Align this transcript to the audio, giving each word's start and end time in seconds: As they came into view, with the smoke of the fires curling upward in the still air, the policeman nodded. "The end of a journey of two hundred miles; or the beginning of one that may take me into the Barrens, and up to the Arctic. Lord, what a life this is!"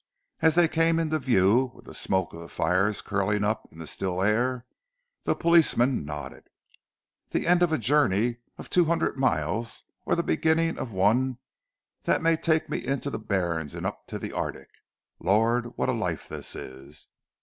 As 0.39 0.55
they 0.55 0.67
came 0.67 0.97
into 0.97 1.19
view, 1.19 1.73
with 1.75 1.85
the 1.85 1.93
smoke 1.93 2.33
of 2.33 2.39
the 2.39 2.49
fires 2.49 3.03
curling 3.03 3.43
upward 3.43 3.71
in 3.73 3.77
the 3.77 3.85
still 3.85 4.23
air, 4.23 4.65
the 5.25 5.35
policeman 5.35 6.03
nodded. 6.05 6.45
"The 7.29 7.45
end 7.45 7.61
of 7.61 7.71
a 7.71 7.77
journey 7.77 8.37
of 8.57 8.67
two 8.67 8.85
hundred 8.85 9.15
miles; 9.19 9.83
or 10.07 10.15
the 10.15 10.23
beginning 10.23 10.79
of 10.79 10.91
one 10.91 11.37
that 12.05 12.23
may 12.23 12.35
take 12.35 12.67
me 12.67 12.83
into 12.83 13.11
the 13.11 13.19
Barrens, 13.19 13.75
and 13.75 13.85
up 13.85 14.07
to 14.07 14.17
the 14.17 14.31
Arctic. 14.33 14.69
Lord, 15.19 15.77
what 15.77 15.87
a 15.87 15.91
life 15.91 16.27
this 16.27 16.55
is!" 16.55 17.09